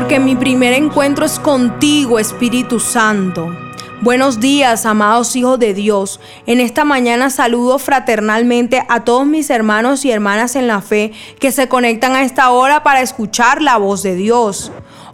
[0.00, 3.69] porque mi primer encuentro es contigo, Espíritu Santo.
[4.02, 6.20] Buenos días, amados hijos de Dios.
[6.46, 11.52] En esta mañana saludo fraternalmente a todos mis hermanos y hermanas en la fe que
[11.52, 14.72] se conectan a esta hora para escuchar la voz de Dios.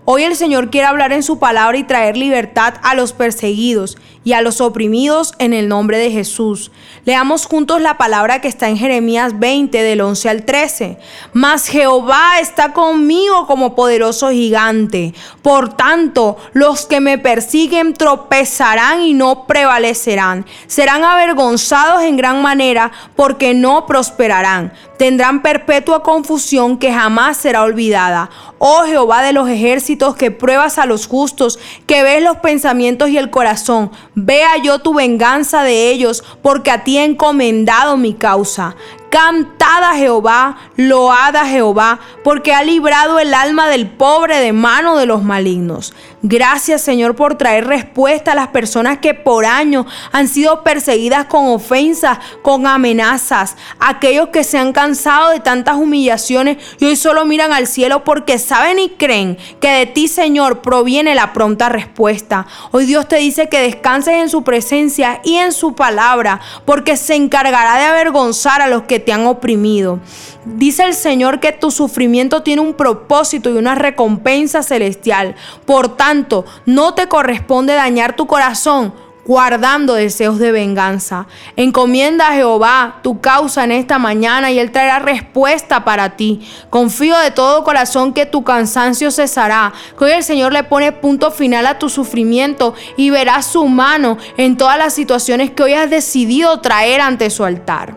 [0.09, 4.35] Hoy el Señor quiere hablar en su palabra y traer libertad a los perseguidos y
[4.35, 6.71] a los oprimidos en el nombre de Jesús.
[7.05, 10.99] Leamos juntos la palabra que está en Jeremías 20 del 11 al 13.
[11.33, 15.13] Mas Jehová está conmigo como poderoso gigante.
[15.43, 20.47] Por tanto, los que me persiguen tropezarán y no prevalecerán.
[20.67, 24.73] Serán avergonzados en gran manera porque no prosperarán.
[24.97, 28.31] Tendrán perpetua confusión que jamás será olvidada.
[28.59, 33.19] Oh Jehová de los ejércitos, que pruebas a los justos, que ves los pensamientos y
[33.19, 33.91] el corazón.
[34.15, 38.77] Vea yo tu venganza de ellos, porque a ti he encomendado mi causa.
[39.11, 44.99] Cantad a Jehová, load a Jehová, porque ha librado el alma del pobre de mano
[44.99, 45.95] de los malignos.
[46.23, 51.47] Gracias Señor por traer respuesta a las personas que por años han sido perseguidas con
[51.47, 53.57] ofensas, con amenazas.
[53.79, 58.41] Aquellos que se han cansado de tantas humillaciones y hoy solo miran al cielo porque
[58.47, 62.47] saben y creen que de ti Señor proviene la pronta respuesta.
[62.71, 67.17] Hoy Dios te dice que descanses en su presencia y en su palabra porque se
[67.17, 69.99] encargará de avergonzar a los que te han oprimido.
[70.45, 75.35] Dice el Señor que tu sufrimiento tiene un propósito y una recompensa celestial.
[75.65, 78.95] Por tanto, no te corresponde dañar tu corazón
[79.27, 81.27] guardando deseos de venganza.
[81.57, 86.49] Encomienda a Jehová tu causa en esta mañana y Él traerá respuesta para ti.
[86.71, 91.31] Confío de todo corazón que tu cansancio cesará, que hoy el Señor le pone punto
[91.31, 95.91] final a tu sufrimiento y verás su mano en todas las situaciones que hoy has
[95.91, 97.97] decidido traer ante su altar.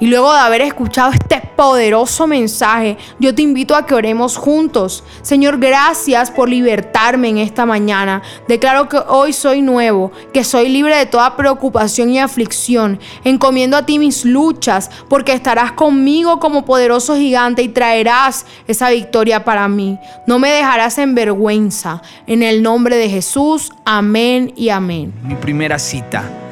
[0.00, 5.02] Y luego de haber escuchado este poderoso mensaje, yo te invito a que oremos juntos.
[5.22, 8.22] Señor, gracias por libertarme en esta mañana.
[8.46, 13.00] Declaro que hoy soy nuevo, que soy libre de toda preocupación y aflicción.
[13.24, 19.44] Encomiendo a ti mis luchas, porque estarás conmigo como poderoso gigante y traerás esa victoria
[19.44, 19.98] para mí.
[20.28, 22.02] No me dejarás en vergüenza.
[22.28, 25.12] En el nombre de Jesús, amén y amén.
[25.24, 26.37] Mi primera cita